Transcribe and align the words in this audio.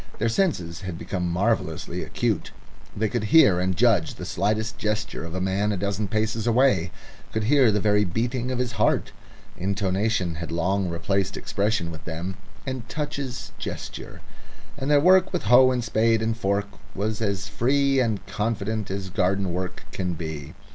Their 0.17 0.29
senses 0.29 0.81
had 0.81 0.97
become 0.97 1.29
marvellously 1.29 2.01
acute; 2.03 2.49
they 2.97 3.07
could 3.07 3.25
hear 3.25 3.59
and 3.59 3.77
judge 3.77 4.15
the 4.15 4.25
slightest 4.25 4.79
gesture 4.79 5.23
of 5.23 5.35
a 5.35 5.39
man 5.39 5.71
a 5.71 5.77
dozen 5.77 6.07
paces 6.07 6.47
away 6.47 6.89
could 7.31 7.43
hear 7.43 7.71
the 7.71 7.79
very 7.79 8.03
beating 8.03 8.49
of 8.49 8.57
his 8.57 8.71
heart. 8.71 9.11
Intonation 9.57 10.37
had 10.41 10.51
long 10.51 10.89
replaced 10.89 11.37
expression 11.37 11.91
with 11.91 12.03
them, 12.05 12.35
and 12.65 12.89
touches 12.89 13.51
gesture, 13.59 14.21
and 14.75 14.89
their 14.89 14.99
work 14.99 15.31
with 15.31 15.43
hoe 15.43 15.69
and 15.69 15.83
spade 15.83 16.23
and 16.23 16.35
fork 16.35 16.65
was 16.95 17.21
as 17.21 17.47
free 17.47 17.99
and 17.99 18.25
confident 18.25 18.89
as 18.89 19.11
garden 19.11 19.53
work 19.53 19.83
can 19.91 20.15
be. 20.15 20.55